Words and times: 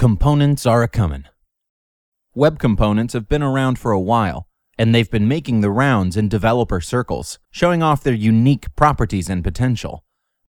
Components 0.00 0.64
are 0.64 0.82
a 0.82 0.88
comin'. 0.88 1.28
Web 2.34 2.58
components 2.58 3.12
have 3.12 3.28
been 3.28 3.42
around 3.42 3.78
for 3.78 3.92
a 3.92 4.00
while, 4.00 4.48
and 4.78 4.94
they've 4.94 5.10
been 5.10 5.28
making 5.28 5.60
the 5.60 5.70
rounds 5.70 6.16
in 6.16 6.26
developer 6.26 6.80
circles, 6.80 7.38
showing 7.50 7.82
off 7.82 8.02
their 8.02 8.14
unique 8.14 8.74
properties 8.76 9.28
and 9.28 9.44
potential. 9.44 10.02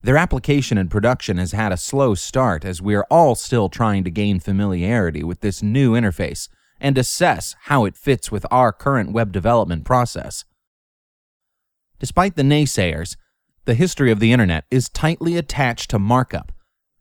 Their 0.00 0.16
application 0.16 0.78
and 0.78 0.90
production 0.90 1.36
has 1.36 1.52
had 1.52 1.70
a 1.70 1.76
slow 1.76 2.14
start 2.14 2.64
as 2.64 2.80
we 2.80 2.94
are 2.94 3.06
all 3.10 3.34
still 3.34 3.68
trying 3.68 4.04
to 4.04 4.10
gain 4.10 4.40
familiarity 4.40 5.22
with 5.22 5.40
this 5.40 5.62
new 5.62 5.92
interface 5.92 6.48
and 6.80 6.96
assess 6.96 7.54
how 7.64 7.84
it 7.84 7.94
fits 7.94 8.32
with 8.32 8.46
our 8.50 8.72
current 8.72 9.12
web 9.12 9.32
development 9.32 9.84
process. 9.84 10.46
Despite 11.98 12.36
the 12.36 12.42
naysayers, 12.42 13.18
the 13.66 13.74
history 13.74 14.10
of 14.10 14.18
the 14.18 14.32
internet 14.32 14.64
is 14.70 14.88
tightly 14.88 15.36
attached 15.36 15.90
to 15.90 15.98
markup 15.98 16.52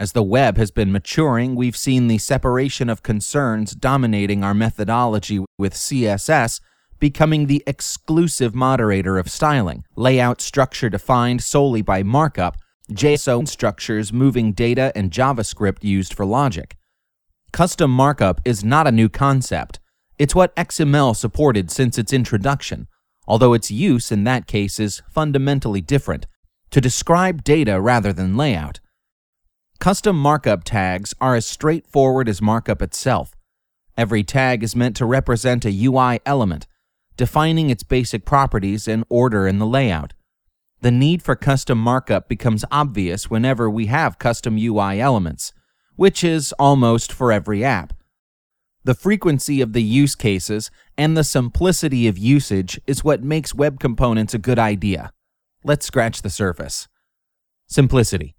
as 0.00 0.12
the 0.12 0.22
web 0.22 0.56
has 0.56 0.70
been 0.70 0.90
maturing, 0.90 1.54
we've 1.54 1.76
seen 1.76 2.08
the 2.08 2.16
separation 2.16 2.88
of 2.88 3.02
concerns 3.02 3.74
dominating 3.74 4.42
our 4.42 4.54
methodology 4.54 5.44
with 5.58 5.74
CSS 5.74 6.58
becoming 6.98 7.46
the 7.46 7.62
exclusive 7.66 8.54
moderator 8.54 9.18
of 9.18 9.30
styling, 9.30 9.84
layout 9.96 10.40
structure 10.40 10.88
defined 10.88 11.42
solely 11.42 11.82
by 11.82 12.02
markup, 12.02 12.56
JSON 12.90 13.46
structures 13.46 14.10
moving 14.10 14.52
data, 14.52 14.90
and 14.94 15.10
JavaScript 15.10 15.84
used 15.84 16.14
for 16.14 16.24
logic. 16.24 16.76
Custom 17.52 17.90
markup 17.90 18.40
is 18.46 18.64
not 18.64 18.86
a 18.86 18.92
new 18.92 19.10
concept. 19.10 19.80
It's 20.18 20.34
what 20.34 20.56
XML 20.56 21.14
supported 21.14 21.70
since 21.70 21.98
its 21.98 22.12
introduction, 22.12 22.88
although 23.26 23.52
its 23.52 23.70
use 23.70 24.10
in 24.10 24.24
that 24.24 24.46
case 24.46 24.80
is 24.80 25.02
fundamentally 25.10 25.82
different, 25.82 26.26
to 26.70 26.80
describe 26.80 27.44
data 27.44 27.78
rather 27.80 28.14
than 28.14 28.36
layout. 28.36 28.80
Custom 29.80 30.14
markup 30.14 30.62
tags 30.62 31.14
are 31.22 31.34
as 31.34 31.46
straightforward 31.46 32.28
as 32.28 32.42
markup 32.42 32.82
itself. 32.82 33.34
Every 33.96 34.22
tag 34.22 34.62
is 34.62 34.76
meant 34.76 34.94
to 34.96 35.06
represent 35.06 35.64
a 35.64 35.84
UI 35.86 36.20
element, 36.26 36.66
defining 37.16 37.70
its 37.70 37.82
basic 37.82 38.26
properties 38.26 38.86
and 38.86 39.04
order 39.08 39.48
in 39.48 39.58
the 39.58 39.64
layout. 39.64 40.12
The 40.82 40.90
need 40.90 41.22
for 41.22 41.34
custom 41.34 41.78
markup 41.78 42.28
becomes 42.28 42.62
obvious 42.70 43.30
whenever 43.30 43.70
we 43.70 43.86
have 43.86 44.18
custom 44.18 44.58
UI 44.58 45.00
elements, 45.00 45.54
which 45.96 46.22
is 46.22 46.52
almost 46.58 47.10
for 47.10 47.32
every 47.32 47.64
app. 47.64 47.94
The 48.84 48.94
frequency 48.94 49.62
of 49.62 49.72
the 49.72 49.82
use 49.82 50.14
cases 50.14 50.70
and 50.98 51.16
the 51.16 51.24
simplicity 51.24 52.06
of 52.06 52.18
usage 52.18 52.78
is 52.86 53.02
what 53.02 53.24
makes 53.24 53.54
web 53.54 53.80
components 53.80 54.34
a 54.34 54.38
good 54.38 54.58
idea. 54.58 55.10
Let's 55.64 55.86
scratch 55.86 56.20
the 56.20 56.28
surface. 56.28 56.86
Simplicity. 57.66 58.34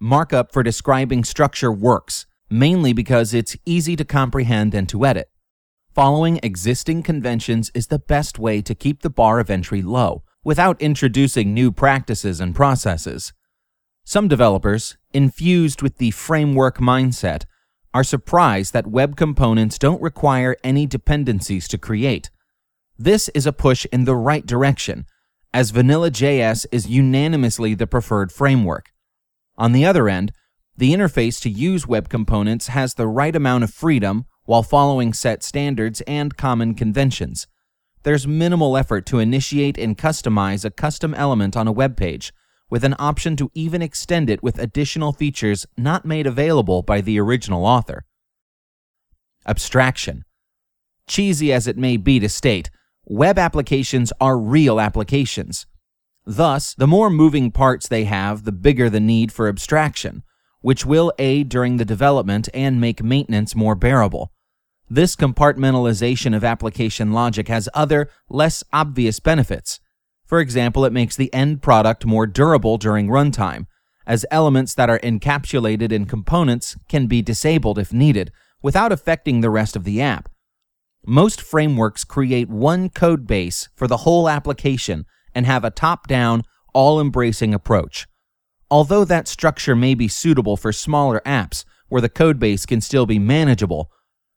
Markup 0.00 0.52
for 0.52 0.62
describing 0.62 1.24
structure 1.24 1.72
works, 1.72 2.26
mainly 2.48 2.92
because 2.92 3.34
it's 3.34 3.56
easy 3.66 3.96
to 3.96 4.04
comprehend 4.04 4.72
and 4.72 4.88
to 4.88 5.04
edit. 5.04 5.28
Following 5.92 6.38
existing 6.42 7.02
conventions 7.02 7.72
is 7.74 7.88
the 7.88 7.98
best 7.98 8.38
way 8.38 8.62
to 8.62 8.76
keep 8.76 9.02
the 9.02 9.10
bar 9.10 9.40
of 9.40 9.50
entry 9.50 9.82
low 9.82 10.22
without 10.44 10.80
introducing 10.80 11.52
new 11.52 11.72
practices 11.72 12.40
and 12.40 12.54
processes. 12.54 13.32
Some 14.04 14.28
developers, 14.28 14.96
infused 15.12 15.82
with 15.82 15.98
the 15.98 16.12
framework 16.12 16.78
mindset, 16.78 17.44
are 17.92 18.04
surprised 18.04 18.72
that 18.72 18.86
web 18.86 19.16
components 19.16 19.78
don't 19.78 20.00
require 20.00 20.56
any 20.62 20.86
dependencies 20.86 21.66
to 21.68 21.76
create. 21.76 22.30
This 22.96 23.28
is 23.30 23.46
a 23.46 23.52
push 23.52 23.84
in 23.92 24.04
the 24.04 24.14
right 24.14 24.46
direction, 24.46 25.06
as 25.52 25.70
Vanilla.js 25.70 26.66
is 26.70 26.86
unanimously 26.86 27.74
the 27.74 27.88
preferred 27.88 28.30
framework. 28.30 28.92
On 29.58 29.72
the 29.72 29.84
other 29.84 30.08
end, 30.08 30.32
the 30.76 30.94
interface 30.94 31.40
to 31.42 31.50
use 31.50 31.88
web 31.88 32.08
components 32.08 32.68
has 32.68 32.94
the 32.94 33.08
right 33.08 33.34
amount 33.34 33.64
of 33.64 33.74
freedom 33.74 34.24
while 34.44 34.62
following 34.62 35.12
set 35.12 35.42
standards 35.42 36.00
and 36.02 36.36
common 36.36 36.76
conventions. 36.76 37.48
There's 38.04 38.28
minimal 38.28 38.76
effort 38.76 39.04
to 39.06 39.18
initiate 39.18 39.76
and 39.76 39.98
customize 39.98 40.64
a 40.64 40.70
custom 40.70 41.12
element 41.12 41.56
on 41.56 41.66
a 41.66 41.72
web 41.72 41.96
page, 41.96 42.32
with 42.70 42.84
an 42.84 42.94
option 43.00 43.34
to 43.36 43.50
even 43.54 43.82
extend 43.82 44.30
it 44.30 44.42
with 44.42 44.60
additional 44.60 45.12
features 45.12 45.66
not 45.76 46.04
made 46.04 46.28
available 46.28 46.82
by 46.82 47.00
the 47.00 47.18
original 47.18 47.66
author. 47.66 48.04
Abstraction. 49.44 50.22
Cheesy 51.08 51.52
as 51.52 51.66
it 51.66 51.76
may 51.76 51.96
be 51.96 52.20
to 52.20 52.28
state, 52.28 52.70
web 53.04 53.38
applications 53.38 54.12
are 54.20 54.38
real 54.38 54.78
applications. 54.78 55.66
Thus, 56.30 56.74
the 56.74 56.86
more 56.86 57.08
moving 57.08 57.50
parts 57.50 57.88
they 57.88 58.04
have, 58.04 58.44
the 58.44 58.52
bigger 58.52 58.90
the 58.90 59.00
need 59.00 59.32
for 59.32 59.48
abstraction, 59.48 60.24
which 60.60 60.84
will 60.84 61.10
aid 61.18 61.48
during 61.48 61.78
the 61.78 61.86
development 61.86 62.50
and 62.52 62.78
make 62.78 63.02
maintenance 63.02 63.56
more 63.56 63.74
bearable. 63.74 64.30
This 64.90 65.16
compartmentalization 65.16 66.36
of 66.36 66.44
application 66.44 67.14
logic 67.14 67.48
has 67.48 67.70
other, 67.72 68.10
less 68.28 68.62
obvious 68.74 69.20
benefits. 69.20 69.80
For 70.26 70.40
example, 70.40 70.84
it 70.84 70.92
makes 70.92 71.16
the 71.16 71.32
end 71.32 71.62
product 71.62 72.04
more 72.04 72.26
durable 72.26 72.76
during 72.76 73.08
runtime, 73.08 73.64
as 74.06 74.26
elements 74.30 74.74
that 74.74 74.90
are 74.90 74.98
encapsulated 74.98 75.92
in 75.92 76.04
components 76.04 76.76
can 76.90 77.06
be 77.06 77.22
disabled 77.22 77.78
if 77.78 77.90
needed, 77.90 78.32
without 78.60 78.92
affecting 78.92 79.40
the 79.40 79.48
rest 79.48 79.76
of 79.76 79.84
the 79.84 80.02
app. 80.02 80.28
Most 81.06 81.40
frameworks 81.40 82.04
create 82.04 82.50
one 82.50 82.90
code 82.90 83.26
base 83.26 83.70
for 83.74 83.86
the 83.86 83.98
whole 83.98 84.28
application 84.28 85.06
and 85.34 85.46
have 85.46 85.64
a 85.64 85.70
top 85.70 86.06
down, 86.06 86.42
all 86.72 87.00
embracing 87.00 87.54
approach. 87.54 88.06
Although 88.70 89.04
that 89.06 89.28
structure 89.28 89.74
may 89.74 89.94
be 89.94 90.08
suitable 90.08 90.56
for 90.56 90.72
smaller 90.72 91.22
apps 91.24 91.64
where 91.88 92.02
the 92.02 92.10
codebase 92.10 92.66
can 92.66 92.80
still 92.80 93.06
be 93.06 93.18
manageable, 93.18 93.90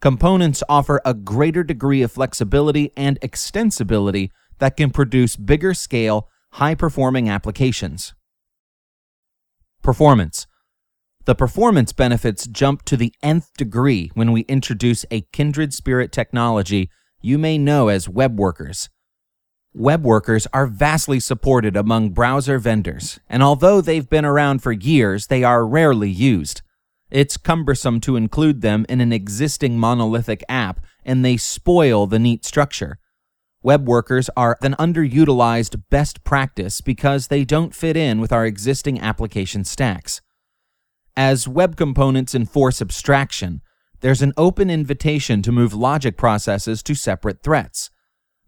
components 0.00 0.62
offer 0.68 1.00
a 1.04 1.14
greater 1.14 1.62
degree 1.62 2.02
of 2.02 2.12
flexibility 2.12 2.90
and 2.96 3.20
extensibility 3.20 4.30
that 4.58 4.76
can 4.76 4.90
produce 4.90 5.36
bigger 5.36 5.74
scale, 5.74 6.28
high 6.52 6.74
performing 6.74 7.28
applications. 7.28 8.14
Performance. 9.82 10.46
The 11.26 11.34
performance 11.34 11.92
benefits 11.92 12.46
jump 12.46 12.84
to 12.84 12.96
the 12.96 13.14
nth 13.22 13.52
degree 13.56 14.10
when 14.14 14.32
we 14.32 14.42
introduce 14.42 15.04
a 15.10 15.22
kindred 15.32 15.72
spirit 15.74 16.12
technology 16.12 16.90
you 17.20 17.38
may 17.38 17.56
know 17.56 17.88
as 17.88 18.08
web 18.08 18.38
workers. 18.38 18.90
Web 19.76 20.04
workers 20.04 20.46
are 20.52 20.68
vastly 20.68 21.18
supported 21.18 21.76
among 21.76 22.10
browser 22.10 22.60
vendors, 22.60 23.18
and 23.28 23.42
although 23.42 23.80
they've 23.80 24.08
been 24.08 24.24
around 24.24 24.60
for 24.62 24.70
years, 24.70 25.26
they 25.26 25.42
are 25.42 25.66
rarely 25.66 26.08
used. 26.08 26.62
It's 27.10 27.36
cumbersome 27.36 27.98
to 28.02 28.14
include 28.14 28.60
them 28.60 28.86
in 28.88 29.00
an 29.00 29.12
existing 29.12 29.76
monolithic 29.76 30.44
app, 30.48 30.78
and 31.04 31.24
they 31.24 31.36
spoil 31.36 32.06
the 32.06 32.20
neat 32.20 32.44
structure. 32.44 33.00
Web 33.64 33.88
workers 33.88 34.30
are 34.36 34.56
an 34.62 34.76
underutilized 34.78 35.82
best 35.90 36.22
practice 36.22 36.80
because 36.80 37.26
they 37.26 37.44
don't 37.44 37.74
fit 37.74 37.96
in 37.96 38.20
with 38.20 38.32
our 38.32 38.46
existing 38.46 39.00
application 39.00 39.64
stacks. 39.64 40.20
As 41.16 41.48
web 41.48 41.74
components 41.74 42.32
enforce 42.32 42.80
abstraction, 42.80 43.60
there's 44.02 44.22
an 44.22 44.34
open 44.36 44.70
invitation 44.70 45.42
to 45.42 45.50
move 45.50 45.74
logic 45.74 46.16
processes 46.16 46.80
to 46.84 46.94
separate 46.94 47.42
threads 47.42 47.90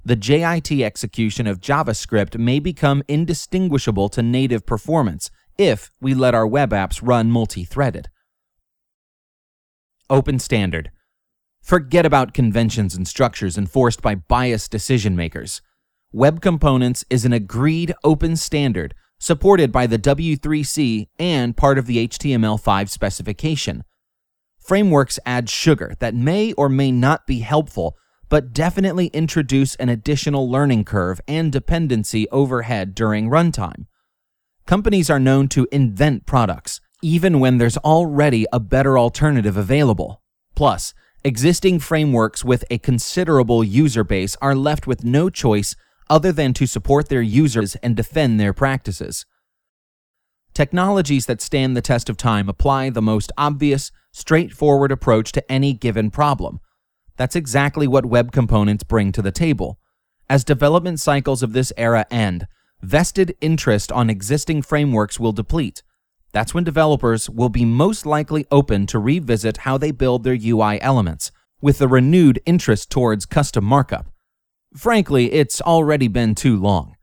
the 0.06 0.15
JIT 0.15 0.71
execution 0.71 1.49
of 1.49 1.61
JavaScript 1.61 2.39
may 2.39 2.61
become 2.61 3.03
indistinguishable 3.09 4.09
to 4.11 4.22
native 4.22 4.65
performance 4.65 5.33
if 5.59 5.91
we 6.00 6.15
let 6.15 6.33
our 6.33 6.47
web 6.47 6.71
apps 6.71 7.00
run 7.03 7.28
multi 7.28 7.65
threaded. 7.65 8.09
Open 10.09 10.39
Standard. 10.39 10.93
Forget 11.61 12.06
about 12.06 12.34
conventions 12.34 12.94
and 12.94 13.09
structures 13.09 13.59
enforced 13.59 14.00
by 14.00 14.15
biased 14.15 14.71
decision 14.71 15.17
makers. 15.17 15.61
Web 16.12 16.41
Components 16.41 17.05
is 17.11 17.25
an 17.25 17.33
agreed 17.33 17.93
open 18.05 18.37
standard 18.37 18.94
supported 19.19 19.73
by 19.73 19.88
the 19.88 19.99
W3C 19.99 21.09
and 21.19 21.56
part 21.56 21.78
of 21.78 21.87
the 21.87 22.06
HTML5 22.06 22.88
specification. 22.91 23.83
Frameworks 24.56 25.19
add 25.27 25.50
sugar 25.50 25.97
that 25.99 26.14
may 26.14 26.53
or 26.53 26.69
may 26.69 26.93
not 26.93 27.26
be 27.26 27.41
helpful 27.41 27.97
but 28.28 28.52
definitely 28.52 29.06
introduce 29.08 29.75
an 29.76 29.88
additional 29.88 30.50
learning 30.50 30.84
curve 30.84 31.20
and 31.28 31.52
dependency 31.52 32.28
overhead 32.31 32.94
during 32.94 33.28
runtime. 33.28 33.87
Companies 34.67 35.08
are 35.08 35.20
known 35.20 35.46
to 35.49 35.69
invent 35.70 36.26
products, 36.26 36.81
even 37.02 37.38
when 37.38 37.58
there's 37.58 37.76
already 37.78 38.46
a 38.52 38.58
better 38.58 38.99
alternative 38.99 39.56
available. 39.56 40.23
Plus, 40.56 40.93
existing 41.23 41.78
frameworks 41.78 42.44
with 42.44 42.64
a 42.70 42.78
considerable 42.78 43.62
user 43.62 44.02
base 44.02 44.37
are 44.43 44.56
left 44.56 44.87
with 44.87 45.05
no 45.05 45.31
choice 45.31 45.76
other 46.11 46.32
than 46.32 46.52
to 46.55 46.67
support 46.67 47.08
their 47.08 47.22
users 47.22 47.76
and 47.76 47.96
defend 47.96 48.40
their 48.40 48.52
practices. 48.52 49.25
Technologies 50.52 51.26
that 51.26 51.43
stand 51.43 51.76
the 51.76 51.82
test 51.82 52.08
of 52.08 52.17
time 52.17 52.49
apply 52.49 52.90
the 52.90 53.02
most 53.02 53.31
obvious, 53.37 53.93
straightforward 54.11 54.90
approach 54.90 55.31
to 55.32 55.52
any 55.52 55.75
given 55.75 56.11
problem 56.11 56.61
that's 57.17 57.37
exactly 57.37 57.87
what 57.87 58.07
web 58.07 58.33
components 58.33 58.85
bring 58.85 59.13
to 59.13 59.23
the 59.23 59.33
table. 59.33 59.79
As 60.29 60.45
development 60.45 61.01
cycles 61.01 61.43
of 61.43 61.53
this 61.53 61.73
era 61.77 62.07
end, 62.11 62.47
vested 62.83 63.35
interest 63.41 63.91
on 63.93 64.11
existing 64.11 64.63
frameworks 64.63 65.19
will 65.19 65.33
deplete. 65.33 65.83
that's 66.33 66.53
when 66.53 66.65
developers 66.65 67.31
will 67.31 67.49
be 67.49 67.65
most 67.65 68.05
likely 68.05 68.45
open 68.51 68.87
to 68.87 68.99
revisit 68.99 69.59
how 69.59 69.79
they 69.79 69.91
build 69.91 70.23
their 70.23 70.37
UI 70.39 70.79
elements, 70.83 71.31
with 71.63 71.81
a 71.81 71.89
renewed 71.89 72.39
interest 72.45 72.91
towards 72.91 73.25
custom 73.25 73.65
markup. 73.65 74.07
Frankly, 74.77 75.33
it's 75.33 75.63
already 75.63 76.09
been 76.09 76.35
too 76.35 76.57
long. 76.61 76.97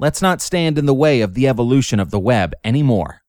Let's 0.00 0.20
not 0.20 0.42
stand 0.42 0.76
in 0.76 0.86
the 0.86 0.94
way 0.94 1.20
of 1.20 1.34
the 1.34 1.46
evolution 1.46 2.00
of 2.00 2.10
the 2.10 2.18
web 2.18 2.52
anymore. 2.64 3.22